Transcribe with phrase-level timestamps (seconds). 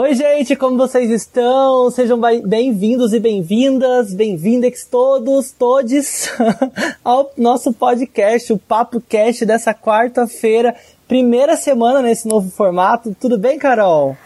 [0.00, 1.90] Oi, gente, como vocês estão?
[1.90, 6.30] Sejam bem-vindos e bem-vindas, bem-vindex todos, todes,
[7.04, 10.76] ao nosso podcast, o Papo Cast dessa quarta-feira,
[11.08, 13.12] primeira semana nesse novo formato.
[13.20, 14.16] Tudo bem, Carol?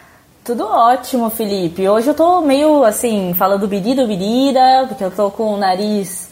[0.44, 1.88] Tudo ótimo, Felipe.
[1.88, 6.28] Hoje eu tô meio assim, falando birido, birida, porque eu tô com o nariz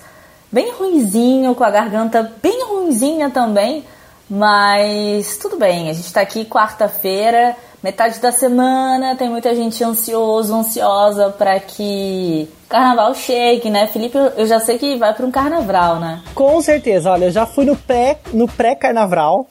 [0.52, 3.86] bem ruinzinho, com a garganta bem ruinzinha também,
[4.28, 10.54] mas tudo bem, a gente tá aqui quarta-feira metade da semana, tem muita gente ansioso,
[10.54, 13.86] ansiosa para que carnaval chegue, né?
[13.88, 16.22] Felipe, eu já sei que vai para um carnaval, né?
[16.34, 19.48] Com certeza, olha, eu já fui no pré, no pré-carnaval.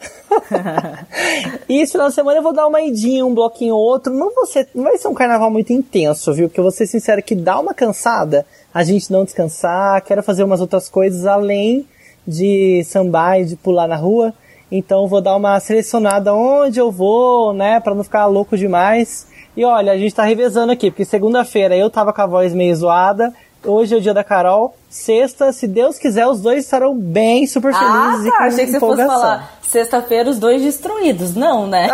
[1.68, 4.14] e esse final de semana eu vou dar uma idinha, um bloquinho ou outro.
[4.14, 6.48] Não, ser, não vai ser um carnaval muito intenso, viu?
[6.48, 10.44] Porque eu vou ser sincero que dá uma cansada a gente não descansar, quero fazer
[10.44, 11.88] umas outras coisas além
[12.26, 14.34] de sambar e de pular na rua.
[14.72, 19.28] Então vou dar uma selecionada onde eu vou, né, para não ficar louco demais.
[19.58, 22.76] E olha, a gente tá revezando aqui, porque segunda-feira eu tava com a voz meio
[22.76, 23.34] zoada,
[23.66, 27.74] hoje é o dia da Carol, sexta, se Deus quiser, os dois estarão bem super
[27.74, 31.68] felizes ah, e tá, com achei que você fosse falar sexta-feira os dois destruídos, não,
[31.68, 31.90] né?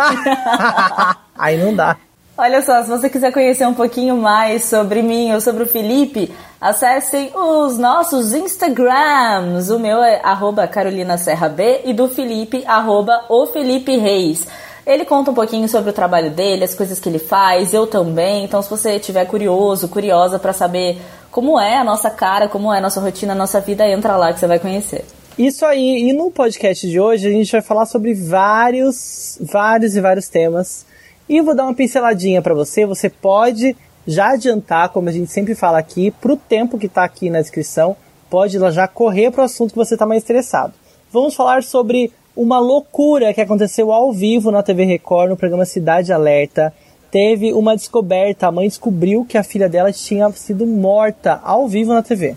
[1.36, 1.96] Aí não dá.
[2.38, 6.30] Olha só, se você quiser conhecer um pouquinho mais sobre mim ou sobre o Felipe,
[6.60, 9.70] acessem os nossos Instagrams.
[9.70, 14.46] O meu é arroba Carolina Serra B e do Felipe, arroba o Felipe Reis.
[14.86, 18.44] Ele conta um pouquinho sobre o trabalho dele, as coisas que ele faz, eu também.
[18.44, 21.00] Então, se você estiver curioso, curiosa para saber
[21.30, 24.34] como é a nossa cara, como é a nossa rotina, a nossa vida, entra lá
[24.34, 25.06] que você vai conhecer.
[25.38, 30.00] Isso aí, e no podcast de hoje a gente vai falar sobre vários, vários e
[30.02, 30.84] vários temas
[31.28, 32.86] e vou dar uma pinceladinha para você.
[32.86, 37.04] Você pode já adiantar, como a gente sempre fala aqui, para o tempo que está
[37.04, 37.96] aqui na descrição,
[38.30, 40.72] pode já correr para o assunto que você está mais interessado.
[41.12, 46.12] Vamos falar sobre uma loucura que aconteceu ao vivo na TV Record, no programa Cidade
[46.12, 46.72] Alerta.
[47.10, 51.94] Teve uma descoberta, a mãe descobriu que a filha dela tinha sido morta ao vivo
[51.94, 52.36] na TV.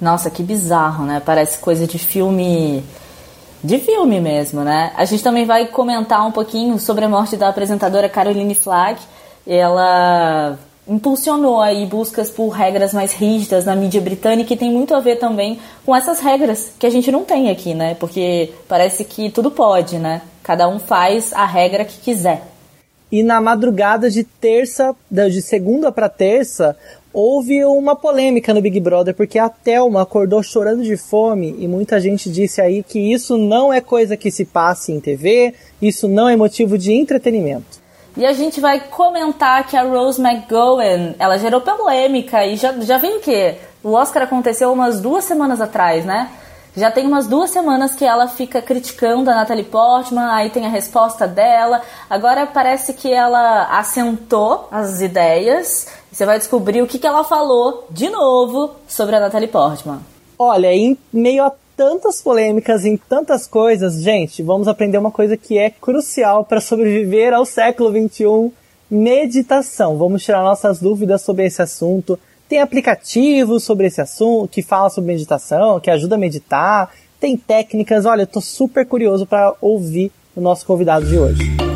[0.00, 1.20] Nossa, que bizarro, né?
[1.24, 2.84] Parece coisa de filme
[3.62, 4.92] de filme mesmo, né?
[4.96, 9.00] A gente também vai comentar um pouquinho sobre a morte da apresentadora Caroline Flack.
[9.46, 15.00] Ela impulsionou aí buscas por regras mais rígidas na mídia britânica e tem muito a
[15.00, 17.94] ver também com essas regras que a gente não tem aqui, né?
[17.94, 20.22] Porque parece que tudo pode, né?
[20.42, 22.42] Cada um faz a regra que quiser.
[23.12, 26.76] E na madrugada de terça, de segunda para terça,
[27.12, 32.00] houve uma polêmica no Big Brother, porque a Thelma acordou chorando de fome e muita
[32.00, 36.28] gente disse aí que isso não é coisa que se passe em TV, isso não
[36.28, 37.82] é motivo de entretenimento.
[38.16, 42.98] E a gente vai comentar que a Rose McGowan, ela gerou polêmica e já, já
[42.98, 43.56] viu o quê?
[43.82, 46.30] O Oscar aconteceu umas duas semanas atrás, né?
[46.74, 50.70] Já tem umas duas semanas que ela fica criticando a Natalie Portman, aí tem a
[50.70, 51.82] resposta dela.
[52.08, 55.86] Agora parece que ela assentou as ideias.
[56.12, 60.00] Você vai descobrir o que, que ela falou de novo sobre a Natalie Portman.
[60.38, 65.56] Olha, em meio a tantas polêmicas, em tantas coisas, gente, vamos aprender uma coisa que
[65.56, 68.52] é crucial para sobreviver ao século XXI:
[68.90, 69.96] meditação.
[69.96, 72.18] Vamos tirar nossas dúvidas sobre esse assunto
[72.52, 76.92] tem aplicativos sobre esse assunto que fala sobre meditação, que ajuda a meditar.
[77.18, 78.04] Tem técnicas.
[78.04, 81.71] Olha, eu tô super curioso para ouvir o nosso convidado de hoje.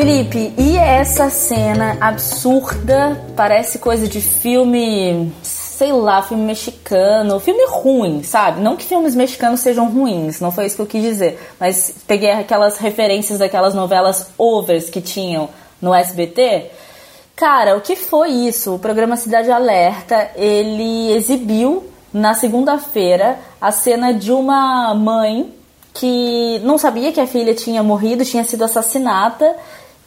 [0.00, 3.20] Felipe, e essa cena absurda?
[3.34, 8.60] Parece coisa de filme, sei lá, filme mexicano, filme ruim, sabe?
[8.60, 12.30] Não que filmes mexicanos sejam ruins, não foi isso que eu quis dizer, mas peguei
[12.30, 15.48] aquelas referências daquelas novelas overs que tinham
[15.82, 16.70] no SBT
[17.34, 18.76] Cara, o que foi isso?
[18.76, 25.52] O programa Cidade Alerta, ele exibiu na segunda-feira a cena de uma mãe
[25.92, 29.56] que não sabia que a filha tinha morrido, tinha sido assassinada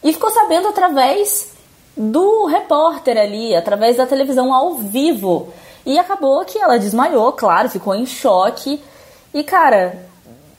[0.04, 1.52] e ficou sabendo através
[1.96, 5.50] do repórter ali, através da televisão ao vivo.
[5.86, 8.80] E acabou que ela desmaiou, claro, ficou em choque.
[9.34, 10.06] E cara,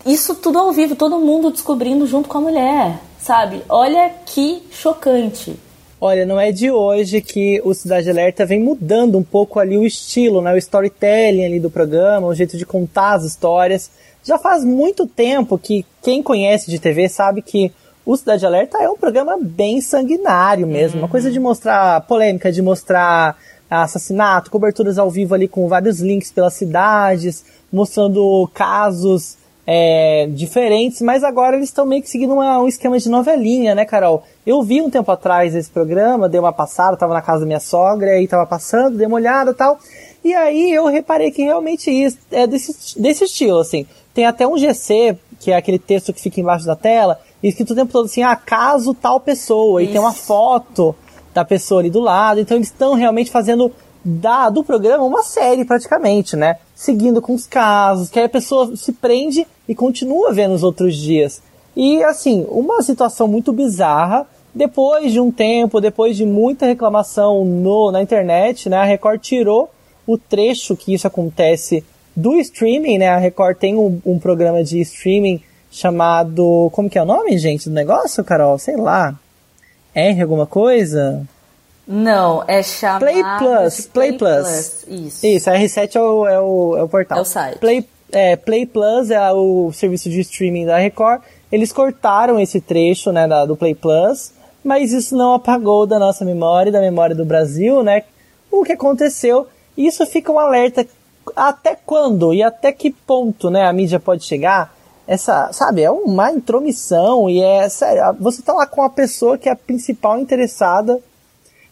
[0.05, 3.63] isso tudo ao vivo, todo mundo descobrindo junto com a mulher, sabe?
[3.69, 5.57] Olha que chocante.
[6.01, 9.87] Olha, não é de hoje que o Cidade Alerta vem mudando um pouco ali o
[9.87, 10.53] estilo, né?
[10.53, 13.89] O storytelling ali do programa, o jeito de contar as histórias.
[14.25, 17.73] Já faz muito tempo que quem conhece de TV sabe que
[18.05, 20.97] o Cidade Alerta é um programa bem sanguinário mesmo.
[20.97, 21.05] Uhum.
[21.05, 23.37] Uma coisa de mostrar polêmica, de mostrar
[23.71, 31.23] assassinato, coberturas ao vivo ali com vários links pelas cidades, mostrando casos é, diferentes, mas
[31.23, 34.25] agora eles estão meio que seguindo uma, um esquema de novelinha, né, Carol?
[34.45, 37.61] Eu vi um tempo atrás esse programa, dei uma passada, tava na casa da minha
[37.61, 39.79] sogra, aí tava passando, dei uma olhada e tal.
[40.25, 43.87] E aí eu reparei que realmente isso é desse, desse estilo, assim.
[44.13, 47.77] Tem até um GC, que é aquele texto que fica embaixo da tela, escrito o
[47.77, 49.91] tempo todo assim, ah, caso tal pessoa, Isso.
[49.91, 50.95] e tem uma foto
[51.35, 52.41] da pessoa ali do lado.
[52.41, 53.73] Então eles estão realmente fazendo
[54.05, 56.57] da, do programa uma série praticamente, né?
[56.75, 60.97] Seguindo com os casos, que aí a pessoa se prende e continua vendo os outros
[60.97, 61.43] dias.
[61.77, 64.27] E assim, uma situação muito bizarra.
[64.55, 69.71] Depois de um tempo, depois de muita reclamação no, na internet, né, a Record tirou
[70.07, 71.83] o trecho que isso acontece
[72.15, 73.09] do streaming, né?
[73.09, 75.41] A Record tem um, um programa de streaming
[75.73, 76.71] chamado.
[76.73, 78.59] Como que é o nome, gente, do negócio, Carol?
[78.59, 79.19] Sei lá.
[79.95, 81.27] R alguma coisa?
[81.87, 83.01] Não, é chamado...
[83.01, 84.85] Play Plus, Play, Play Plus.
[84.85, 84.87] Plus.
[84.89, 85.27] Isso.
[85.27, 87.19] Isso, a R7 é o, é o, é o portal.
[87.19, 87.59] É o site.
[87.59, 91.23] Play, é, Play Plus é o serviço de streaming da Record.
[91.51, 94.33] Eles cortaram esse trecho, né, da, do Play Plus,
[94.65, 98.05] mas isso não apagou da nossa memória, da memória do Brasil, né,
[98.51, 99.49] o que aconteceu.
[99.77, 100.87] Isso fica um alerta
[101.35, 104.75] até quando e até que ponto, né, a mídia pode chegar
[105.07, 109.49] essa, sabe, é uma intromissão e é, sério, você tá lá com a pessoa que
[109.49, 111.01] é a principal interessada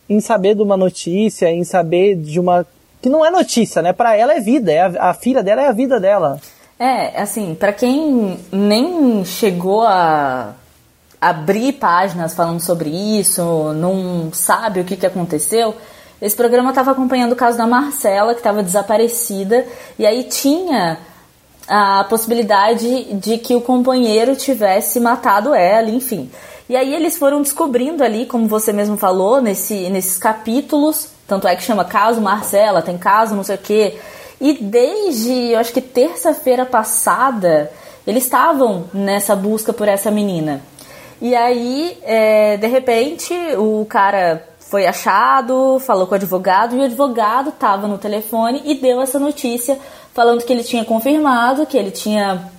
[0.09, 2.67] em saber de uma notícia, em saber de uma
[3.01, 3.93] que não é notícia, né?
[3.93, 6.39] Para ela é vida, é a, a, filha dela é a vida dela.
[6.79, 10.55] É, assim, para quem nem chegou a
[11.21, 15.75] abrir páginas falando sobre isso, não sabe o que, que aconteceu,
[16.21, 19.67] esse programa estava acompanhando o caso da Marcela, que estava desaparecida,
[19.99, 20.99] e aí tinha
[21.71, 26.29] a possibilidade de que o companheiro tivesse matado ela, enfim.
[26.69, 31.55] E aí eles foram descobrindo ali, como você mesmo falou, nesse, nesses capítulos, tanto é
[31.55, 33.97] que chama caso Marcela, tem caso não sei o quê.
[34.41, 37.71] E desde, eu acho que terça-feira passada,
[38.05, 40.63] eles estavam nessa busca por essa menina.
[41.23, 46.85] E aí, é, de repente, o cara foi achado, falou com o advogado, e o
[46.85, 49.79] advogado estava no telefone e deu essa notícia
[50.13, 52.51] falando que ele tinha confirmado que ele tinha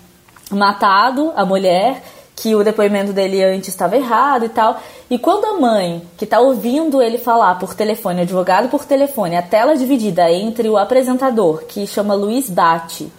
[0.51, 2.03] matado a mulher,
[2.35, 4.79] que o depoimento dele antes estava errado e tal.
[5.09, 9.41] E quando a mãe, que está ouvindo ele falar por telefone, advogado por telefone, a
[9.41, 13.11] tela dividida entre o apresentador, que chama Luiz Bate,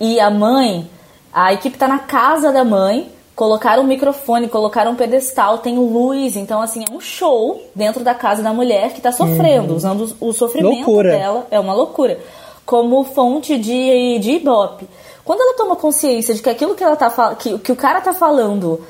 [0.00, 0.88] e a mãe,
[1.32, 6.36] a equipe está na casa da mãe, colocaram um microfone, colocaram um pedestal, tem luz,
[6.36, 9.76] então assim, é um show dentro da casa da mulher que está sofrendo, uhum.
[9.76, 11.10] usando o sofrimento loucura.
[11.10, 12.18] dela, é uma loucura
[12.64, 14.88] como fonte de, de ibope.
[15.24, 18.12] Quando ela toma consciência de que aquilo que, ela tá, que, que o cara tá
[18.12, 18.84] falando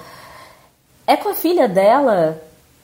[1.06, 2.40] é com a filha dela,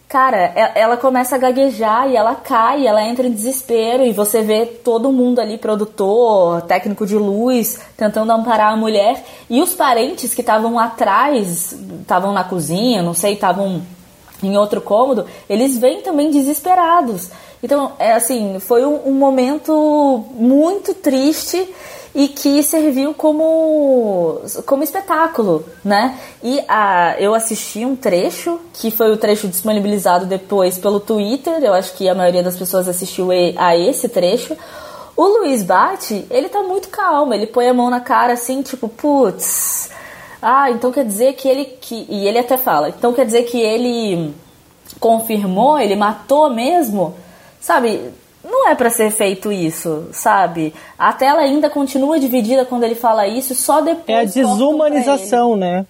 [0.08, 0.38] cara,
[0.74, 5.12] ela começa a gaguejar e ela cai, ela entra em desespero e você vê todo
[5.12, 10.78] mundo ali, produtor, técnico de luz, tentando amparar a mulher e os parentes que estavam
[10.78, 13.82] atrás, estavam na cozinha, não sei, estavam
[14.42, 17.30] em outro cômodo, eles vêm também desesperados.
[17.62, 21.68] Então, é assim, foi um, um momento muito triste
[22.14, 26.18] e que serviu como, como espetáculo, né?
[26.42, 31.74] E a, eu assisti um trecho, que foi o trecho disponibilizado depois pelo Twitter, eu
[31.74, 34.56] acho que a maioria das pessoas assistiu a esse trecho.
[35.16, 38.88] O Luiz Bate, ele tá muito calmo, ele põe a mão na cara assim, tipo,
[38.88, 39.90] putz,
[40.40, 41.64] ah, então quer dizer que ele.
[41.64, 44.32] Que, e ele até fala, então quer dizer que ele
[45.00, 47.14] confirmou, ele matou mesmo?
[47.60, 48.12] Sabe,
[48.44, 50.72] não é para ser feito isso, sabe?
[50.98, 54.08] A tela ainda continua dividida quando ele fala isso, só depois.
[54.08, 55.84] É a desumanização, né?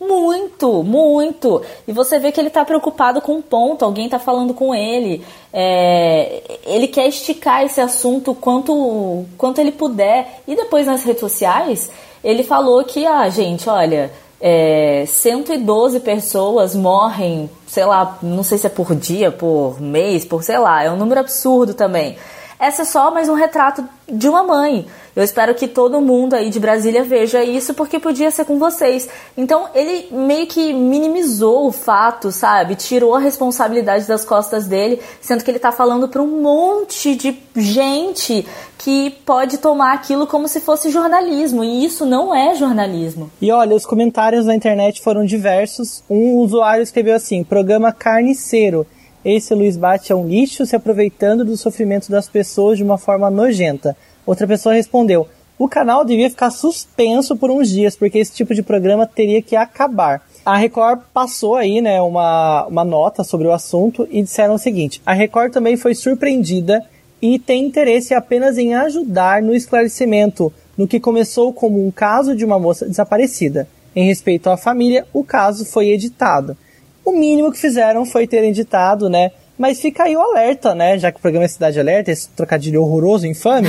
[0.00, 1.62] Muito, muito.
[1.88, 5.24] E você vê que ele tá preocupado com um ponto, alguém tá falando com ele.
[5.52, 10.42] É, ele quer esticar esse assunto quanto, quanto ele puder.
[10.46, 11.90] E depois nas redes sociais,
[12.22, 14.12] ele falou que, ah, gente, olha,
[14.46, 20.42] é, 112 pessoas morrem, sei lá, não sei se é por dia, por mês, por
[20.42, 22.18] sei lá, é um número absurdo também.
[22.64, 24.86] Essa é só mais um retrato de uma mãe.
[25.14, 29.06] Eu espero que todo mundo aí de Brasília veja isso, porque podia ser com vocês.
[29.36, 32.74] Então, ele meio que minimizou o fato, sabe?
[32.74, 37.38] Tirou a responsabilidade das costas dele, sendo que ele tá falando para um monte de
[37.54, 38.46] gente
[38.78, 43.30] que pode tomar aquilo como se fosse jornalismo, e isso não é jornalismo.
[43.42, 46.02] E olha, os comentários na internet foram diversos.
[46.08, 48.86] Um usuário escreveu assim: programa carniceiro.
[49.24, 53.30] Esse Luiz Bate é um lixo se aproveitando do sofrimento das pessoas de uma forma
[53.30, 53.96] nojenta.
[54.26, 55.26] Outra pessoa respondeu:
[55.58, 59.56] o canal devia ficar suspenso por uns dias, porque esse tipo de programa teria que
[59.56, 60.22] acabar.
[60.44, 65.00] A Record passou aí, né, uma, uma nota sobre o assunto e disseram o seguinte:
[65.06, 66.84] a Record também foi surpreendida
[67.22, 72.44] e tem interesse apenas em ajudar no esclarecimento no que começou como um caso de
[72.44, 73.68] uma moça desaparecida.
[73.96, 76.56] Em respeito à família, o caso foi editado.
[77.04, 80.98] O mínimo que fizeram foi ter editado, né, Mas fica aí o alerta, né?
[80.98, 83.68] Já que o programa é Cidade Alerta, esse trocadilho horroroso, infame.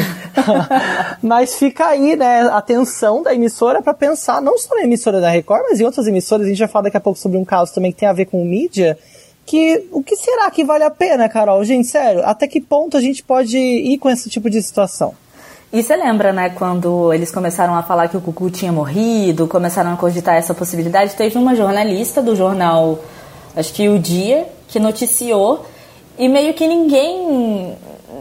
[1.21, 2.41] mas fica aí, né?
[2.41, 6.07] A atenção da emissora para pensar, não só na emissora da Record, mas em outras
[6.07, 6.47] emissoras.
[6.47, 8.25] A gente vai falar daqui a pouco sobre um caso também que tem a ver
[8.25, 8.97] com mídia.
[9.45, 11.63] Que o que será que vale a pena, Carol?
[11.63, 15.13] Gente, sério, até que ponto a gente pode ir com esse tipo de situação?
[15.71, 19.93] E você lembra, né, quando eles começaram a falar que o Cucu tinha morrido, começaram
[19.93, 21.15] a cogitar essa possibilidade?
[21.15, 22.99] Teve uma jornalista do jornal,
[23.55, 25.65] acho que o Dia, que noticiou
[26.17, 27.75] e meio que ninguém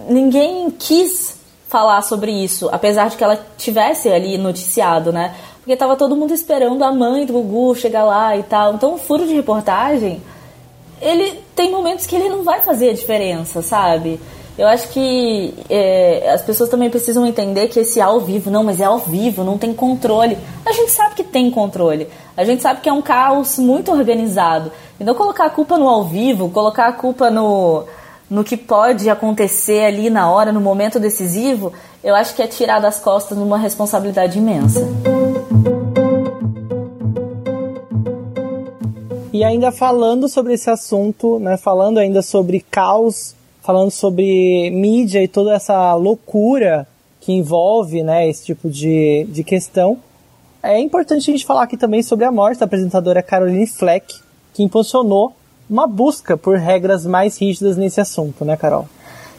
[0.09, 1.37] ninguém quis
[1.69, 5.35] falar sobre isso, apesar de que ela tivesse ali noticiado, né?
[5.59, 8.75] Porque tava todo mundo esperando a mãe do Gugu chegar lá e tal.
[8.75, 10.23] Então, o furo de reportagem,
[11.01, 14.21] ele tem momentos que ele não vai fazer a diferença, sabe?
[14.57, 18.81] Eu acho que é, as pessoas também precisam entender que esse ao vivo, não, mas
[18.81, 20.39] é ao vivo, não tem controle.
[20.65, 22.09] A gente sabe que tem controle.
[22.37, 24.71] A gente sabe que é um caos muito organizado.
[25.01, 27.83] Então colocar a culpa no ao vivo, colocar a culpa no,
[28.31, 32.79] no que pode acontecer ali na hora, no momento decisivo, eu acho que é tirar
[32.79, 34.87] das costas uma responsabilidade imensa.
[39.33, 43.35] E ainda falando sobre esse assunto, né, falando ainda sobre caos
[43.65, 46.87] falando sobre mídia e toda essa loucura
[47.19, 49.99] que envolve né, esse tipo de, de questão.
[50.63, 54.21] É importante a gente falar aqui também sobre a morte da apresentadora Caroline Fleck,
[54.53, 55.35] que impulsionou
[55.69, 58.87] uma busca por regras mais rígidas nesse assunto, né, Carol?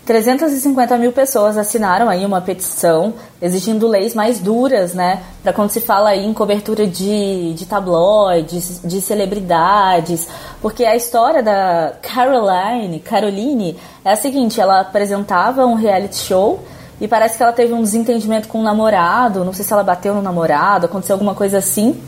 [0.05, 5.23] 350 mil pessoas assinaram aí uma petição exigindo leis mais duras, né?
[5.41, 10.27] Para quando se fala aí em cobertura de, de tabloides, de celebridades.
[10.61, 16.59] Porque a história da Caroline, Caroline, é a seguinte: ela apresentava um reality show
[17.01, 19.43] e parece que ela teve um desentendimento com o um namorado.
[19.43, 21.99] Não sei se ela bateu no namorado, aconteceu alguma coisa assim.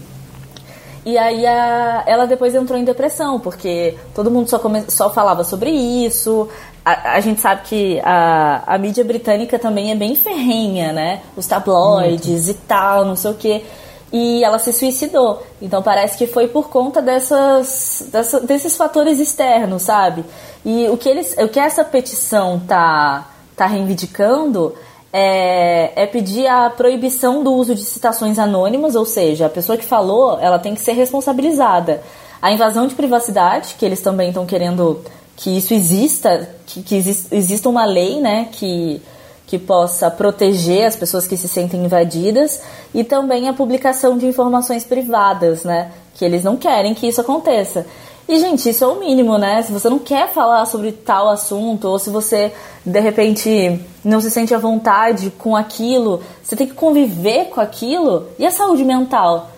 [1.07, 5.41] E aí a, ela depois entrou em depressão, porque todo mundo só, come, só falava
[5.41, 6.49] sobre isso.
[6.87, 11.21] A, a, gente sabe que a, a mídia britânica também é bem ferrenha, né?
[11.35, 12.49] Os tabloides Muito.
[12.51, 13.65] e tal, não sei o quê.
[14.13, 15.43] E ela se suicidou.
[15.61, 20.23] Então parece que foi por conta dessas, dessa, desses fatores externos, sabe?
[20.63, 24.73] E o que, eles, o que essa petição tá, tá reivindicando
[25.11, 29.83] é, é, pedir a proibição do uso de citações anônimas, ou seja, a pessoa que
[29.83, 32.01] falou, ela tem que ser responsabilizada.
[32.41, 35.03] A invasão de privacidade, que eles também estão querendo
[35.37, 38.99] que isso exista, que, que exista uma lei, né, que,
[39.45, 42.59] que possa proteger as pessoas que se sentem invadidas,
[42.93, 47.85] e também a publicação de informações privadas, né, que eles não querem que isso aconteça.
[48.27, 49.61] E, gente, isso é o mínimo, né?
[49.61, 52.51] Se você não quer falar sobre tal assunto, ou se você,
[52.85, 58.27] de repente, não se sente à vontade com aquilo, você tem que conviver com aquilo.
[58.37, 59.49] E a saúde mental?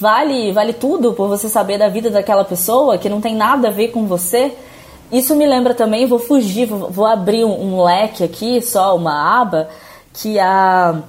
[0.00, 3.70] Vale, vale tudo por você saber da vida daquela pessoa que não tem nada a
[3.70, 4.52] ver com você?
[5.10, 9.40] Isso me lembra também, vou fugir, vou, vou abrir um, um leque aqui, só uma
[9.40, 9.68] aba,
[10.12, 11.02] que a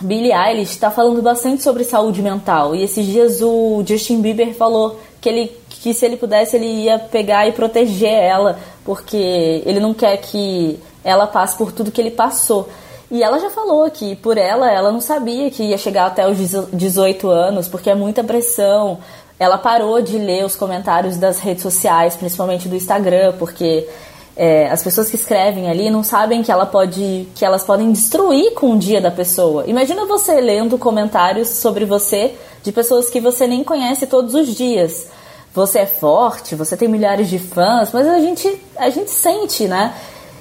[0.00, 2.74] Billie Eilish está falando bastante sobre saúde mental.
[2.74, 6.98] E esses dias o Justin Bieber falou que ele que se ele pudesse ele ia
[6.98, 12.10] pegar e proteger ela, porque ele não quer que ela passe por tudo que ele
[12.10, 12.68] passou.
[13.10, 16.38] E ela já falou que por ela, ela não sabia que ia chegar até os
[16.72, 18.98] 18 anos, porque é muita pressão.
[19.44, 23.88] Ela parou de ler os comentários das redes sociais, principalmente do Instagram, porque
[24.36, 28.54] é, as pessoas que escrevem ali não sabem que ela pode que elas podem destruir
[28.54, 29.64] com o dia da pessoa.
[29.66, 35.06] Imagina você lendo comentários sobre você de pessoas que você nem conhece todos os dias
[35.54, 39.94] você é forte, você tem milhares de fãs, mas a gente, a gente sente, né?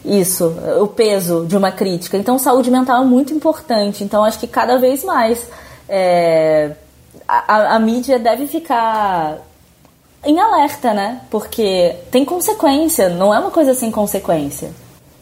[0.04, 2.18] Isso, o peso de uma crítica.
[2.18, 4.04] Então, saúde mental é muito importante.
[4.04, 5.48] Então, acho que cada vez mais
[5.88, 6.72] é,
[7.28, 9.40] a, a mídia deve ficar
[10.26, 11.22] em alerta, né?
[11.30, 14.72] Porque tem consequência, não é uma coisa sem consequência.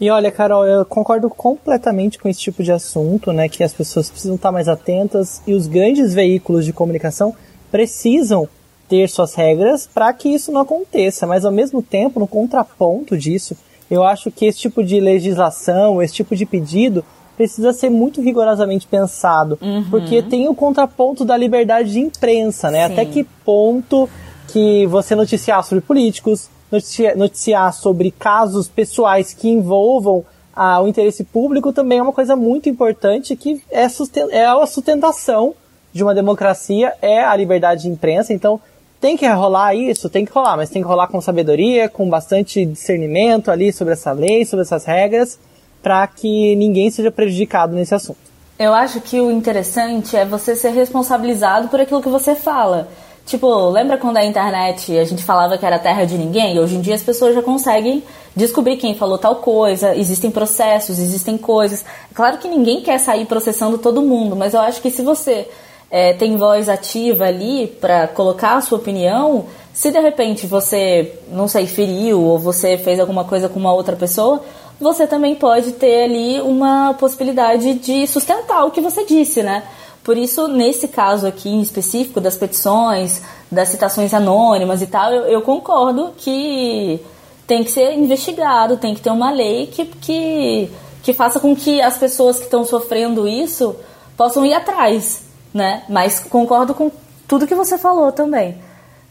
[0.00, 3.48] E olha, Carol, eu concordo completamente com esse tipo de assunto, né?
[3.48, 7.34] Que as pessoas precisam estar mais atentas e os grandes veículos de comunicação
[7.70, 8.48] precisam
[8.88, 13.56] ter suas regras para que isso não aconteça, mas ao mesmo tempo, no contraponto disso,
[13.90, 17.04] eu acho que esse tipo de legislação, esse tipo de pedido
[17.42, 19.84] precisa ser muito rigorosamente pensado, uhum.
[19.90, 22.86] porque tem o contraponto da liberdade de imprensa, né?
[22.86, 22.92] Sim.
[22.92, 24.08] Até que ponto
[24.46, 31.24] que você noticiar sobre políticos, noticiar, noticiar sobre casos pessoais que envolvam ah, o interesse
[31.24, 33.86] público também é uma coisa muito importante que é,
[34.30, 35.52] é a sustentação
[35.92, 38.60] de uma democracia, é a liberdade de imprensa, então
[39.00, 42.64] tem que rolar isso, tem que rolar, mas tem que rolar com sabedoria, com bastante
[42.64, 45.40] discernimento ali sobre essa lei, sobre essas regras,
[45.82, 48.18] para que ninguém seja prejudicado nesse assunto.
[48.58, 52.88] Eu acho que o interessante é você ser responsabilizado por aquilo que você fala.
[53.26, 56.58] Tipo, lembra quando a internet a gente falava que era terra de ninguém?
[56.58, 58.02] Hoje em dia as pessoas já conseguem
[58.34, 61.84] descobrir quem falou tal coisa, existem processos, existem coisas.
[62.14, 65.48] Claro que ninguém quer sair processando todo mundo, mas eu acho que se você
[65.90, 71.46] é, tem voz ativa ali para colocar a sua opinião, se de repente você, não
[71.46, 74.42] sei, feriu ou você fez alguma coisa com uma outra pessoa,
[74.82, 79.62] você também pode ter ali uma possibilidade de sustentar o que você disse, né?
[80.04, 85.22] Por isso, nesse caso aqui em específico das petições, das citações anônimas e tal, eu,
[85.24, 87.00] eu concordo que
[87.46, 90.70] tem que ser investigado, tem que ter uma lei que, que,
[91.02, 93.76] que faça com que as pessoas que estão sofrendo isso
[94.16, 95.22] possam ir atrás,
[95.54, 95.84] né?
[95.88, 96.90] Mas concordo com
[97.28, 98.58] tudo que você falou também.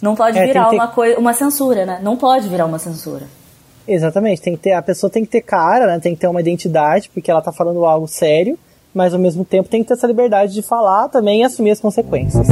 [0.02, 0.76] Não pode é, virar ter...
[0.76, 2.00] uma, coisa, uma censura, né?
[2.02, 3.28] Não pode virar uma censura.
[3.94, 6.00] Exatamente, tem que ter, a pessoa tem que ter cara, né?
[6.00, 8.58] tem que ter uma identidade, porque ela tá falando algo sério
[8.94, 11.80] mas ao mesmo tempo tem que ter essa liberdade de falar também e assumir as
[11.80, 12.48] consequências.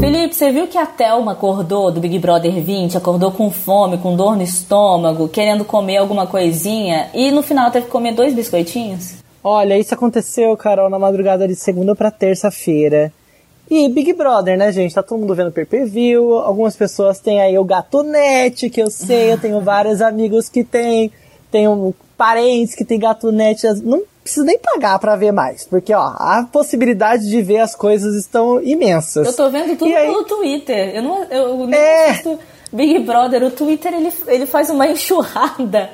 [0.00, 4.16] Felipe, você viu que a Thelma acordou do Big Brother 20, acordou com fome, com
[4.16, 9.16] dor no estômago, querendo comer alguma coisinha e no final teve que comer dois biscoitinhos?
[9.42, 13.12] Olha, isso aconteceu, Carol, na madrugada de segunda para terça-feira.
[13.70, 14.94] E Big Brother, né, gente?
[14.94, 16.38] Tá todo mundo vendo pay-per-view.
[16.38, 21.12] Algumas pessoas têm aí o gatonete, que eu sei, eu tenho vários amigos que têm.
[21.50, 23.66] Tenho parentes que têm gatonete.
[23.82, 28.14] Não preciso nem pagar para ver mais, porque ó, a possibilidade de ver as coisas
[28.14, 29.26] estão imensas.
[29.26, 30.06] Eu tô vendo tudo aí...
[30.06, 30.96] pelo Twitter.
[30.96, 32.10] Eu não, eu nem é...
[32.10, 32.38] assisto
[32.72, 33.42] Big Brother.
[33.44, 35.90] O Twitter ele, ele faz uma enxurrada.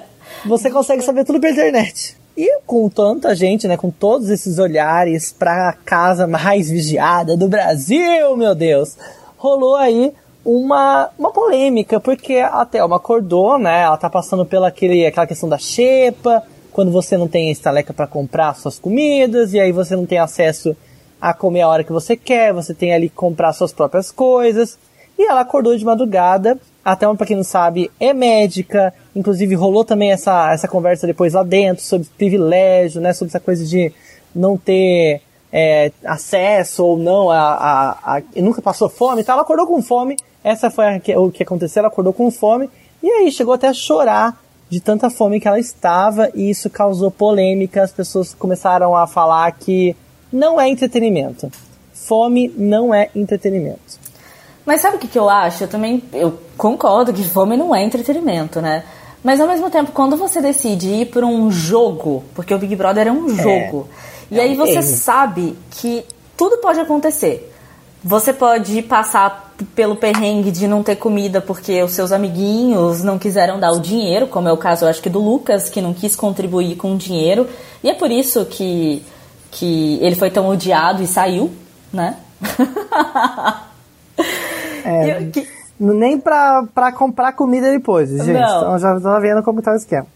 [0.47, 2.17] Você consegue saber tudo pela internet.
[2.37, 7.49] E com tanta gente, né, com todos esses olhares para a casa mais vigiada do
[7.49, 8.97] Brasil, meu Deus,
[9.37, 10.13] rolou aí
[10.45, 15.49] uma, uma polêmica, porque a Thelma acordou, né, ela tá passando pela aquele, aquela questão
[15.49, 20.05] da xepa, quando você não tem estaleca para comprar suas comidas, e aí você não
[20.05, 20.77] tem acesso
[21.21, 24.77] a comer a hora que você quer, você tem ali que comprar suas próprias coisas.
[25.17, 29.85] E ela acordou de madrugada, até uma, pra quem não sabe, é médica, inclusive rolou
[29.85, 33.93] também essa, essa conversa depois lá dentro sobre privilégio, né, sobre essa coisa de
[34.35, 35.23] não ter
[35.53, 40.17] é, acesso ou não a, a, a, nunca passou fome, então ela acordou com fome,
[40.43, 40.85] essa foi
[41.17, 42.69] o que aconteceu, ela acordou com fome,
[43.03, 46.31] e aí chegou até a chorar de tanta fome que ela estava.
[46.35, 47.83] E isso causou polêmica.
[47.83, 49.95] As pessoas começaram a falar que
[50.33, 51.51] não é entretenimento.
[51.93, 54.04] Fome não é entretenimento.
[54.65, 55.65] Mas sabe o que, que eu acho?
[55.65, 58.85] Eu também eu concordo que fome não é entretenimento, né?
[59.23, 63.09] Mas ao mesmo tempo, quando você decide ir para um jogo, porque o Big Brother
[63.09, 63.43] é um é.
[63.43, 63.89] jogo,
[64.31, 66.05] é, e é aí você sabe que
[66.37, 67.51] tudo pode acontecer.
[68.03, 73.59] Você pode passar pelo perrengue de não ter comida porque os seus amiguinhos não quiseram
[73.59, 76.15] dar o dinheiro, como é o caso, eu acho que do Lucas, que não quis
[76.15, 77.49] contribuir com o dinheiro.
[77.83, 79.03] E é por isso que,
[79.51, 81.51] que ele foi tão odiado e saiu,
[81.91, 82.17] né?
[84.85, 85.49] é, eu, que...
[85.79, 88.33] Nem pra, pra comprar comida depois, gente.
[88.33, 88.59] Não.
[88.59, 90.07] Então já tô vendo como tá o esquema.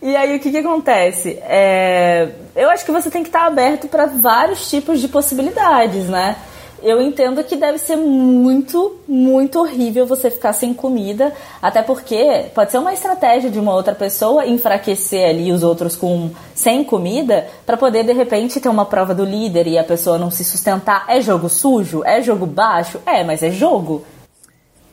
[0.00, 1.38] E aí o que, que acontece?
[1.42, 6.36] É, eu acho que você tem que estar aberto para vários tipos de possibilidades, né?
[6.82, 12.70] Eu entendo que deve ser muito, muito horrível você ficar sem comida, até porque pode
[12.70, 17.76] ser uma estratégia de uma outra pessoa enfraquecer ali os outros com sem comida para
[17.76, 21.04] poder de repente ter uma prova do líder e a pessoa não se sustentar.
[21.08, 22.02] É jogo sujo?
[22.04, 23.00] É jogo baixo?
[23.06, 24.04] É, mas é jogo.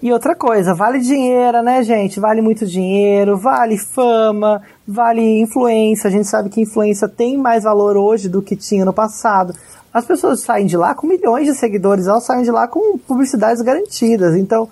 [0.06, 2.20] E outra coisa, vale dinheiro, né, gente?
[2.20, 6.08] Vale muito dinheiro, vale fama, vale influência.
[6.08, 9.56] A gente sabe que influência tem mais valor hoje do que tinha no passado
[9.96, 13.62] as pessoas saem de lá com milhões de seguidores, elas saem de lá com publicidades
[13.62, 14.36] garantidas.
[14.36, 14.68] Então,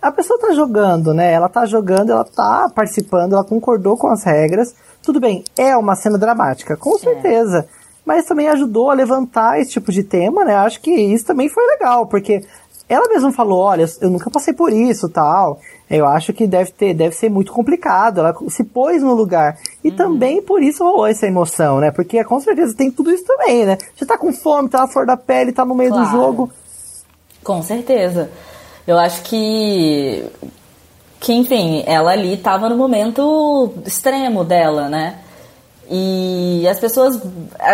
[0.00, 1.32] a pessoa está jogando, né?
[1.32, 4.76] Ela está jogando, ela está participando, ela concordou com as regras.
[5.02, 6.98] Tudo bem, é uma cena dramática, com é.
[7.00, 7.58] certeza.
[7.58, 7.64] É.
[8.06, 10.54] Mas também ajudou a levantar esse tipo de tema, né?
[10.54, 12.44] Acho que isso também foi legal, porque
[12.88, 15.60] ela mesma falou, olha, eu nunca passei por isso, tal.
[15.90, 18.20] Eu acho que deve ter, deve ser muito complicado.
[18.20, 19.58] Ela se pôs no lugar.
[19.84, 19.96] E uhum.
[19.96, 21.90] também por isso rolou essa emoção, né?
[21.90, 23.78] Porque com certeza tem tudo isso também, né?
[23.94, 26.06] Você tá com fome, tá na flor da pele, tá no meio claro.
[26.06, 26.50] do jogo.
[27.44, 28.30] Com certeza.
[28.86, 30.24] Eu acho que.
[31.20, 35.18] Que, enfim, ela ali tava no momento extremo dela, né?
[35.90, 37.20] E as pessoas.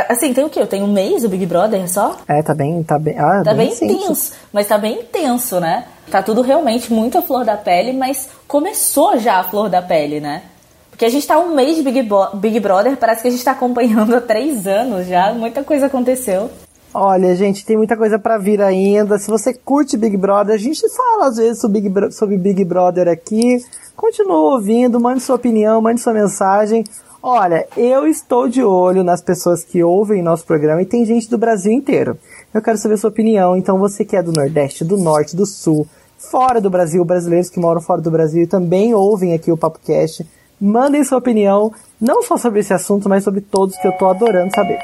[0.08, 0.60] Assim, tem o quê?
[0.60, 2.16] Eu tenho um mês o Big Brother só?
[2.28, 2.82] É, tá bem.
[2.82, 4.32] Tá bem, ah, tá bem, bem intenso.
[4.52, 5.84] Mas tá bem intenso, né?
[6.10, 10.20] Tá tudo realmente muito a flor da pele, mas começou já a flor da pele,
[10.20, 10.42] né?
[10.90, 13.44] Porque a gente tá um mês de Big, Bo Big Brother, parece que a gente
[13.44, 16.48] tá acompanhando há três anos já, muita coisa aconteceu.
[16.96, 19.18] Olha, gente, tem muita coisa para vir ainda.
[19.18, 23.08] Se você curte Big Brother, a gente fala às vezes sobre Big, sobre Big Brother
[23.08, 23.58] aqui.
[23.96, 26.84] Continua ouvindo, mande sua opinião, mande sua mensagem.
[27.26, 31.38] Olha, eu estou de olho nas pessoas que ouvem nosso programa e tem gente do
[31.38, 32.18] Brasil inteiro.
[32.52, 33.56] Eu quero saber a sua opinião.
[33.56, 35.86] Então, você que é do Nordeste, do Norte, do Sul,
[36.18, 40.28] fora do Brasil, brasileiros que moram fora do Brasil e também ouvem aqui o PapoCast,
[40.60, 44.54] mandem sua opinião, não só sobre esse assunto, mas sobre todos que eu tô adorando
[44.54, 44.78] saber.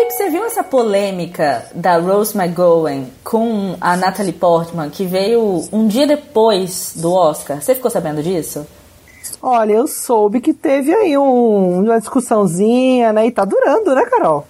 [0.00, 5.86] Felipe, você viu essa polêmica da Rose McGowan com a Natalie Portman que veio um
[5.86, 7.60] dia depois do Oscar?
[7.60, 8.66] Você ficou sabendo disso?
[9.42, 13.26] Olha, eu soube que teve aí um, uma discussãozinha, né?
[13.26, 14.46] E tá durando, né, Carol?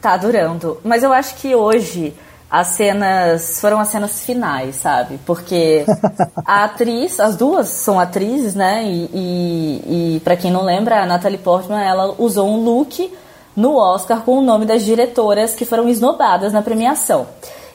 [0.00, 0.80] Tá durando.
[0.82, 2.12] Mas eu acho que hoje
[2.50, 5.20] as cenas foram as cenas finais, sabe?
[5.24, 5.84] Porque
[6.44, 8.82] a atriz, as duas são atrizes, né?
[8.84, 13.12] E, e, e para quem não lembra, a Natalie Portman ela usou um look
[13.56, 17.26] no Oscar com o nome das diretoras que foram esnobadas na premiação.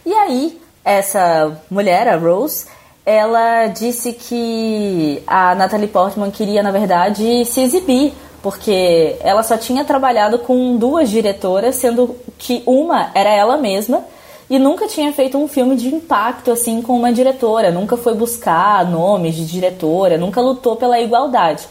[0.06, 2.66] E aí, essa mulher, a Rose,
[3.06, 9.84] ela disse que a Natalie Portman queria, na verdade, se exibir, porque ela só tinha
[9.84, 14.04] trabalhado com duas diretoras, sendo que uma era ela mesma
[14.50, 18.86] e nunca tinha feito um filme de impacto assim com uma diretora, nunca foi buscar
[18.90, 21.68] nomes de diretora, nunca lutou pela igualdade.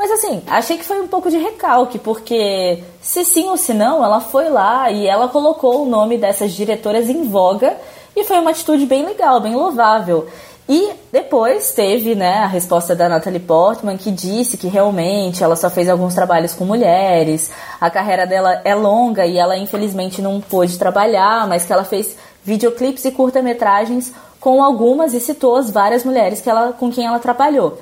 [0.00, 4.02] Mas assim, achei que foi um pouco de recalque, porque se sim ou se não,
[4.02, 7.76] ela foi lá e ela colocou o nome dessas diretoras em voga
[8.16, 10.26] e foi uma atitude bem legal, bem louvável.
[10.66, 15.68] E depois teve né, a resposta da Natalie Portman, que disse que realmente ela só
[15.68, 20.78] fez alguns trabalhos com mulheres, a carreira dela é longa e ela infelizmente não pôde
[20.78, 26.40] trabalhar, mas que ela fez videoclipes e curta-metragens com algumas e citou as várias mulheres
[26.40, 27.78] que ela, com quem ela trabalhou.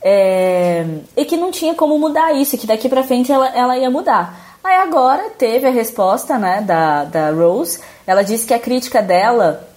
[0.00, 3.90] É, e que não tinha como mudar isso, que daqui pra frente ela, ela ia
[3.90, 4.58] mudar.
[4.62, 9.68] Aí agora teve a resposta né, da, da Rose, ela disse que a crítica dela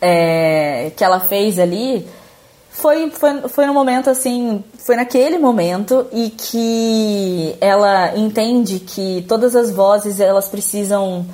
[0.00, 2.08] é, que ela fez ali
[2.72, 9.54] foi, foi, foi no momento assim, foi naquele momento e que ela entende que todas
[9.54, 11.26] as vozes elas precisam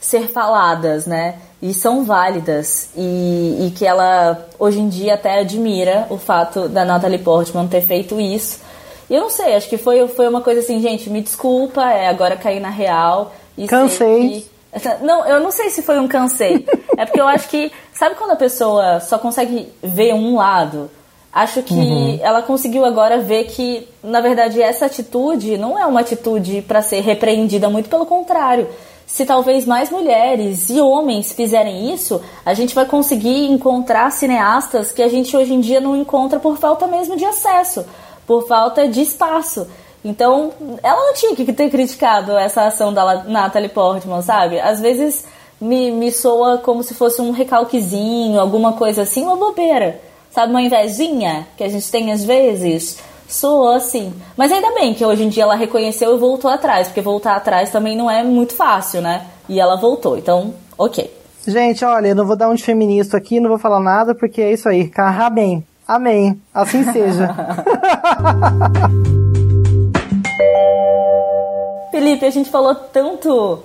[0.00, 1.36] ser faladas, né?
[1.64, 2.90] E são válidas.
[2.94, 7.80] E, e que ela hoje em dia até admira o fato da Natalie Portman ter
[7.80, 8.60] feito isso.
[9.08, 12.06] E eu não sei, acho que foi, foi uma coisa assim, gente, me desculpa, é
[12.06, 13.34] agora cair na real.
[13.66, 14.46] Cansei.
[15.00, 16.66] Não, eu não sei se foi um cansei.
[16.98, 17.70] é porque eu acho que.
[17.92, 20.90] Sabe quando a pessoa só consegue ver um lado?
[21.32, 22.18] Acho que uhum.
[22.20, 27.02] ela conseguiu agora ver que, na verdade, essa atitude não é uma atitude para ser
[27.02, 28.68] repreendida, muito pelo contrário.
[29.06, 35.02] Se talvez mais mulheres e homens fizerem isso, a gente vai conseguir encontrar cineastas que
[35.02, 37.84] a gente hoje em dia não encontra por falta mesmo de acesso,
[38.26, 39.66] por falta de espaço.
[40.04, 44.60] Então, ela não tinha que ter criticado essa ação da Natalie Portman, sabe?
[44.60, 45.24] Às vezes
[45.60, 50.00] me, me soa como se fosse um recalquezinho, alguma coisa assim, uma bobeira.
[50.30, 52.98] Sabe, uma invejinha que a gente tem às vezes?
[53.34, 54.14] Soa assim.
[54.36, 57.68] Mas ainda bem que hoje em dia ela reconheceu e voltou atrás, porque voltar atrás
[57.68, 59.26] também não é muito fácil, né?
[59.48, 61.12] E ela voltou, então, ok.
[61.44, 64.40] Gente, olha, eu não vou dar um de feminista aqui, não vou falar nada, porque
[64.40, 64.88] é isso aí.
[64.88, 65.66] Carra bem.
[65.86, 66.40] Amém.
[66.54, 67.34] Assim seja.
[71.90, 73.64] Felipe, a gente falou tanto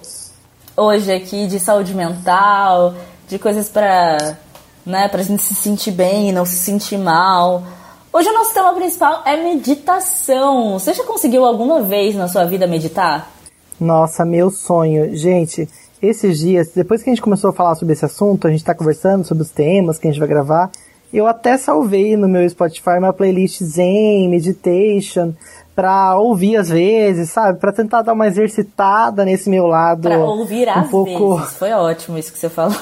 [0.76, 2.96] hoje aqui de saúde mental,
[3.28, 4.36] de coisas para
[4.84, 7.64] né, pra gente se sentir bem e não se sentir mal.
[8.12, 10.80] Hoje o nosso tema principal é meditação.
[10.80, 13.32] Você já conseguiu alguma vez na sua vida meditar?
[13.80, 15.16] Nossa, meu sonho.
[15.16, 15.70] Gente,
[16.02, 18.74] esses dias, depois que a gente começou a falar sobre esse assunto, a gente tá
[18.74, 20.72] conversando sobre os temas que a gente vai gravar,
[21.14, 25.36] eu até salvei no meu Spotify uma playlist Zen, Meditation,
[25.80, 27.58] pra ouvir às vezes, sabe?
[27.58, 30.02] Pra tentar dar uma exercitada nesse meu lado.
[30.02, 31.38] Pra ouvir um às pouco...
[31.38, 31.54] vezes.
[31.54, 32.76] Foi ótimo isso que você falou.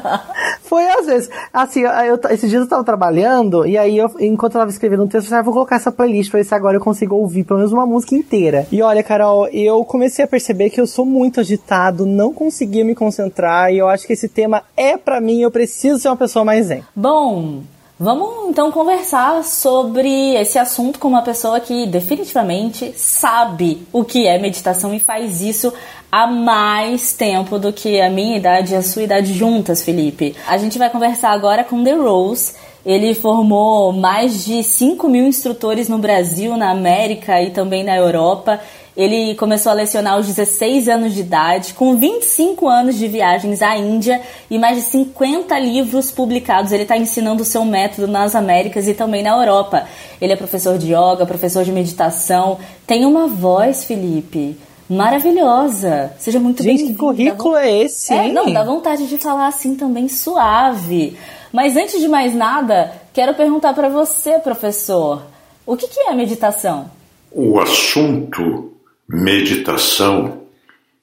[0.64, 1.28] Foi às vezes.
[1.52, 5.06] Assim, eu, esses dias eu tava trabalhando e aí, eu, enquanto eu tava escrevendo um
[5.06, 7.44] texto, eu falei, ah, vou colocar essa playlist pra ver se agora eu consigo ouvir
[7.44, 8.66] pelo menos uma música inteira.
[8.72, 12.94] E olha, Carol, eu comecei a perceber que eu sou muito agitado, não conseguia me
[12.94, 16.42] concentrar e eu acho que esse tema é para mim, eu preciso ser uma pessoa
[16.42, 16.82] mais zen.
[16.96, 17.60] Bom,
[18.02, 24.38] Vamos então conversar sobre esse assunto com uma pessoa que definitivamente sabe o que é
[24.38, 25.70] meditação e faz isso
[26.10, 30.34] há mais tempo do que a minha idade e a sua idade juntas, Felipe.
[30.48, 32.54] A gente vai conversar agora com The Rose.
[32.86, 38.58] Ele formou mais de 5 mil instrutores no Brasil, na América e também na Europa.
[39.00, 43.74] Ele começou a lecionar aos 16 anos de idade, com 25 anos de viagens à
[43.74, 46.70] Índia e mais de 50 livros publicados.
[46.70, 49.86] Ele está ensinando o seu método nas Américas e também na Europa.
[50.20, 52.58] Ele é professor de yoga, professor de meditação.
[52.86, 54.54] Tem uma voz, Felipe,
[54.86, 56.12] maravilhosa.
[56.18, 56.88] Seja muito bem-vindo.
[56.88, 58.12] Gente, que currículo é esse?
[58.12, 61.16] É, não, dá vontade de falar assim também suave.
[61.50, 65.22] Mas antes de mais nada, quero perguntar para você, professor,
[65.64, 66.90] o que, que é meditação?
[67.32, 68.70] O assunto
[69.12, 70.44] meditação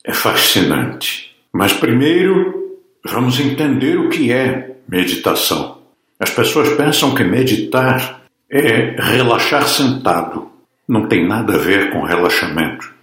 [0.04, 1.36] é fascinante.
[1.52, 5.80] Mas primeiro, vamos entender o que é meditação.
[6.18, 10.50] As pessoas pensam que meditar é relaxar sentado.
[10.88, 12.94] Não tem nada a ver com relaxamento.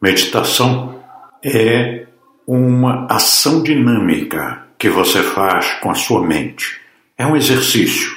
[0.00, 1.02] Meditação
[1.44, 2.06] é
[2.46, 6.80] uma ação dinâmica que você faz com a sua mente.
[7.18, 8.10] É um exercício.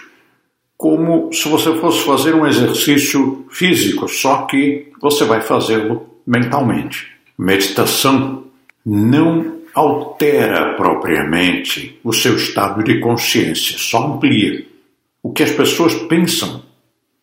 [0.78, 7.08] Como se você fosse fazer um exercício físico, só que você vai fazê-lo mentalmente.
[7.38, 8.46] Meditação
[8.86, 14.66] não altera propriamente o seu estado de consciência, só amplia.
[15.22, 16.64] O que as pessoas pensam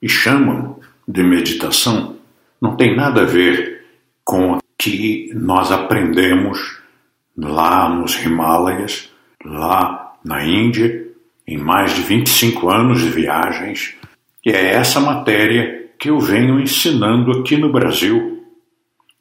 [0.00, 2.16] e chamam de meditação
[2.60, 3.84] não tem nada a ver
[4.24, 6.78] com o que nós aprendemos
[7.36, 9.10] lá nos Himalayas,
[9.44, 11.08] lá na Índia,
[11.46, 13.94] em mais de 25 anos de viagens,
[14.44, 18.31] e é essa matéria que eu venho ensinando aqui no Brasil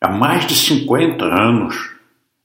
[0.01, 1.91] há mais de 50 anos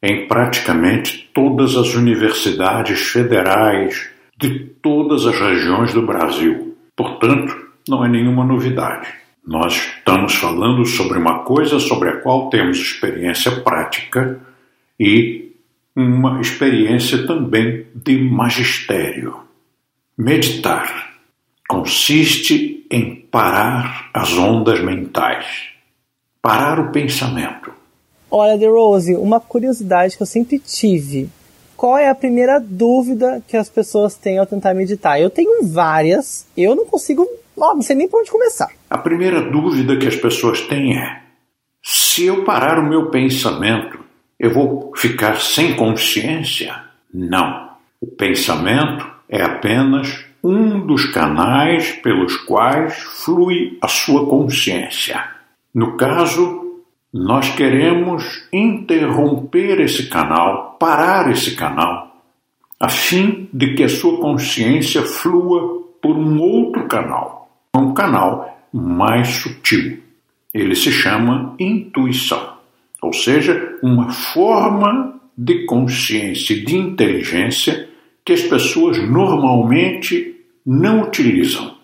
[0.03, 6.77] em praticamente todas as universidades federais de todas as regiões do Brasil.
[6.95, 7.57] Portanto,
[7.89, 9.09] não é nenhuma novidade.
[9.47, 14.41] Nós estamos falando sobre uma coisa sobre a qual temos experiência prática
[14.99, 15.53] e
[15.95, 19.41] uma experiência também de magistério.
[20.19, 21.15] Meditar
[21.69, 25.69] consiste em parar as ondas mentais,
[26.47, 27.73] parar o pensamento.
[28.31, 31.29] Olha, The Rose, uma curiosidade que eu sempre tive.
[31.77, 35.21] Qual é a primeira dúvida que as pessoas têm ao tentar meditar?
[35.21, 38.69] Eu tenho várias, eu não consigo, não sei nem por onde começar.
[38.89, 41.21] A primeira dúvida que as pessoas têm é:
[41.83, 43.99] se eu parar o meu pensamento,
[44.39, 46.77] eu vou ficar sem consciência?
[47.13, 47.71] Não.
[48.01, 55.36] O pensamento é apenas um dos canais pelos quais flui a sua consciência.
[55.77, 62.25] No caso, nós queremos interromper esse canal, parar esse canal,
[62.81, 69.29] a fim de que a sua consciência flua por um outro canal, um canal mais
[69.29, 70.03] sutil.
[70.53, 72.57] Ele se chama intuição
[73.07, 77.89] ou seja, uma forma de consciência e de inteligência
[78.25, 80.35] que as pessoas normalmente
[80.65, 81.77] não utilizam.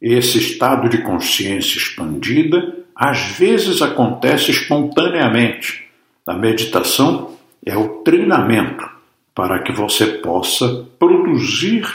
[0.00, 5.88] Esse estado de consciência expandida às vezes acontece espontaneamente.
[6.26, 7.30] A meditação
[7.64, 8.90] é o treinamento
[9.32, 11.86] para que você possa produzir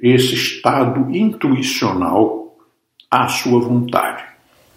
[0.00, 2.56] esse estado intuicional
[3.10, 4.22] à sua vontade.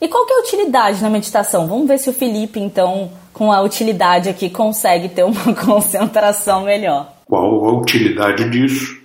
[0.01, 1.67] E qual que é a utilidade na meditação?
[1.67, 7.13] Vamos ver se o Felipe, então, com a utilidade aqui, consegue ter uma concentração melhor.
[7.27, 8.99] Qual a utilidade disso?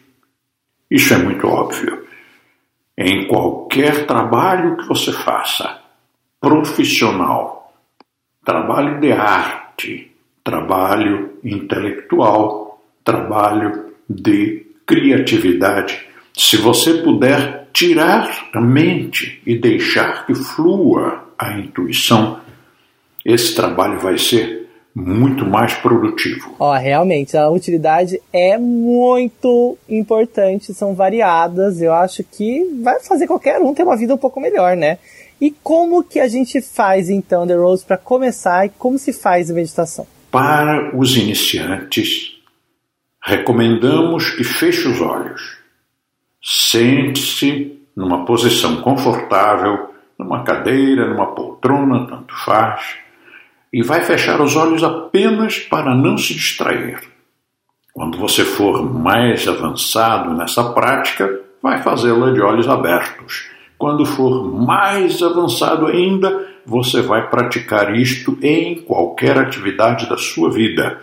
[0.90, 2.06] Isso é muito óbvio.
[2.96, 5.81] Em qualquer trabalho que você faça,
[6.42, 7.72] profissional,
[8.44, 10.11] trabalho de arte,
[10.42, 16.05] trabalho intelectual, trabalho de criatividade,
[16.37, 22.40] se você puder tirar a mente e deixar que flua a intuição,
[23.24, 26.57] esse trabalho vai ser muito mais produtivo.
[26.59, 31.81] Ó, realmente, a utilidade é muito importante, são variadas.
[31.81, 34.98] Eu acho que vai fazer qualquer um ter uma vida um pouco melhor, né?
[35.42, 39.50] E como que a gente faz então, The Rose, para começar e como se faz
[39.50, 40.07] a meditação?
[40.31, 42.38] Para os iniciantes,
[43.20, 45.61] recomendamos que feche os olhos
[46.42, 52.96] Sente-se numa posição confortável, numa cadeira, numa poltrona, tanto faz,
[53.72, 56.98] e vai fechar os olhos apenas para não se distrair.
[57.92, 63.51] Quando você for mais avançado nessa prática, vai fazê-la de olhos abertos.
[63.82, 71.02] Quando for mais avançado ainda, você vai praticar isto em qualquer atividade da sua vida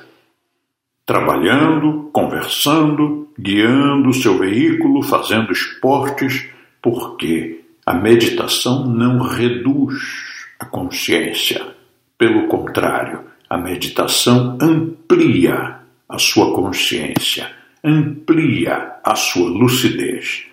[1.06, 6.48] trabalhando, conversando, guiando o seu veículo, fazendo esportes,
[6.82, 10.00] porque a meditação não reduz
[10.58, 11.62] a consciência.
[12.18, 17.52] Pelo contrário, a meditação amplia a sua consciência,
[17.84, 20.49] amplia a sua lucidez.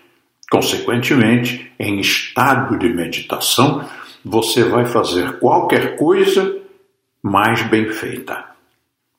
[0.50, 3.84] Consequentemente, em estado de meditação,
[4.24, 6.56] você vai fazer qualquer coisa
[7.22, 8.44] mais bem feita.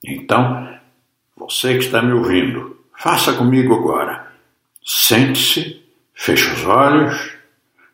[0.06, 0.68] Então,
[1.36, 4.28] você que está me ouvindo, faça comigo agora.
[4.86, 5.82] Sente-se,
[6.14, 7.36] feche os olhos.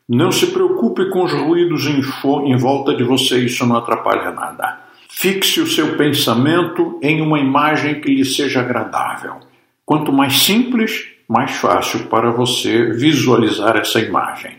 [0.07, 2.01] Não se preocupe com os ruídos em,
[2.45, 4.79] em volta de você, isso não atrapalha nada.
[5.09, 9.39] Fixe o seu pensamento em uma imagem que lhe seja agradável.
[9.85, 14.57] Quanto mais simples, mais fácil para você visualizar essa imagem.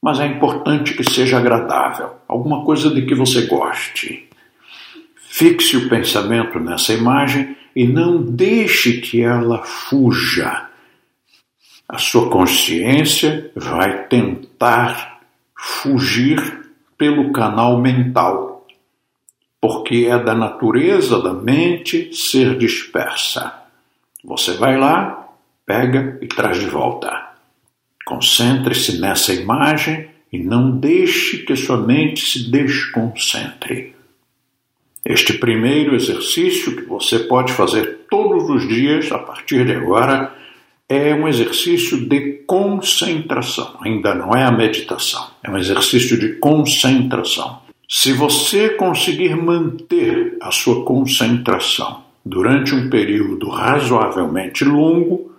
[0.00, 4.28] Mas é importante que seja agradável, alguma coisa de que você goste.
[5.16, 10.68] Fixe o pensamento nessa imagem e não deixe que ela fuja.
[11.88, 15.20] A sua consciência vai tentar
[15.56, 16.64] fugir
[16.96, 18.66] pelo canal mental,
[19.60, 23.52] porque é da natureza da mente ser dispersa.
[24.22, 25.23] Você vai lá,
[25.66, 27.30] pega e traz de volta.
[28.04, 33.94] Concentre-se nessa imagem e não deixe que sua mente se desconcentre.
[35.04, 40.34] Este primeiro exercício, que você pode fazer todos os dias a partir de agora,
[40.88, 43.76] é um exercício de concentração.
[43.80, 47.62] Ainda não é a meditação, é um exercício de concentração.
[47.88, 55.33] Se você conseguir manter a sua concentração durante um período razoavelmente longo,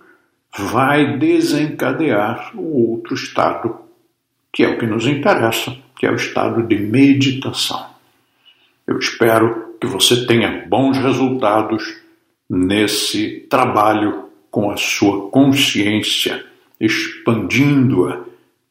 [0.58, 3.76] vai desencadear o outro estado,
[4.52, 7.86] que é o que nos interessa, que é o estado de meditação.
[8.86, 11.96] Eu espero que você tenha bons resultados
[12.48, 16.44] nesse trabalho com a sua consciência,
[16.80, 18.24] expandindo-a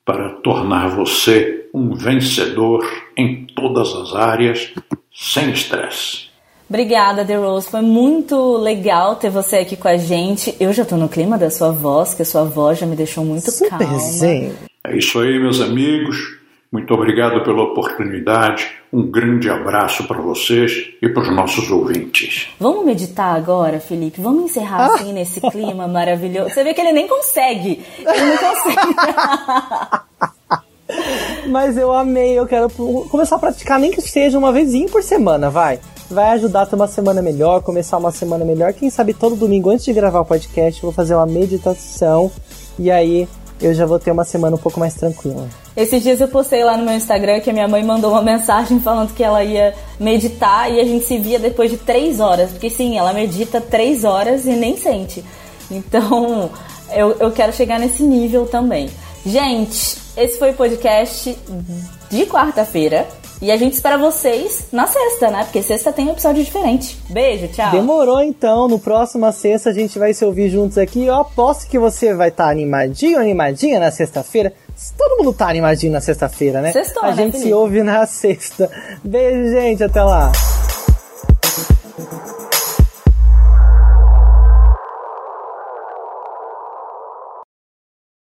[0.03, 2.85] para tornar você um vencedor
[3.17, 4.73] em todas as áreas,
[5.13, 6.29] sem estresse.
[6.69, 7.69] Obrigada, The Rose.
[7.69, 10.56] Foi muito legal ter você aqui com a gente.
[10.60, 13.23] Eu já estou no clima da sua voz, que a sua voz já me deixou
[13.23, 13.99] muito Super calma.
[13.99, 14.51] Zen.
[14.86, 16.17] É isso aí, meus amigos.
[16.71, 18.69] Muito obrigado pela oportunidade.
[18.91, 22.49] Um grande abraço para vocês e para os nossos ouvintes.
[22.60, 24.19] Vamos meditar agora, Felipe?
[24.19, 26.49] Vamos encerrar assim nesse clima maravilhoso.
[26.49, 27.82] Você vê que ele nem consegue.
[27.99, 28.95] Ele não consegue.
[31.47, 35.49] Mas eu amei, eu quero começar a praticar, nem que seja uma vezinha por semana,
[35.49, 35.80] vai.
[36.09, 38.73] Vai ajudar a ter uma semana melhor, começar uma semana melhor.
[38.73, 42.31] Quem sabe todo domingo, antes de gravar o podcast, eu vou fazer uma meditação
[42.77, 43.27] e aí
[43.59, 45.47] eu já vou ter uma semana um pouco mais tranquila.
[45.75, 48.79] Esses dias eu postei lá no meu Instagram que a minha mãe mandou uma mensagem
[48.79, 52.51] falando que ela ia meditar e a gente se via depois de três horas.
[52.51, 55.23] Porque sim, ela medita três horas e nem sente.
[55.71, 56.49] Então
[56.93, 58.89] eu, eu quero chegar nesse nível também.
[59.25, 61.35] Gente, esse foi o podcast
[62.09, 63.07] de quarta-feira.
[63.41, 65.43] E a gente espera vocês na sexta, né?
[65.43, 66.97] Porque sexta tem um episódio diferente.
[67.09, 67.71] Beijo, tchau.
[67.71, 68.67] Demorou então.
[68.67, 71.05] No próximo sexta a gente vai se ouvir juntos aqui.
[71.05, 74.53] Eu aposto que você vai estar tá animadinho, animadinha na sexta-feira.
[74.97, 76.71] Todo mundo tá animadinho na sexta-feira, né?
[76.71, 77.49] Sextou, a né, gente Felipe?
[77.49, 78.69] se ouve na sexta.
[79.03, 79.83] Beijo, gente.
[79.83, 80.31] Até lá.